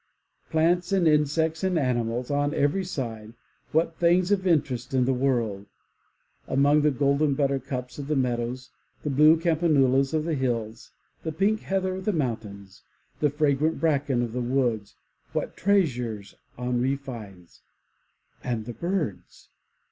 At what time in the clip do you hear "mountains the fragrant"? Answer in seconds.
12.13-13.79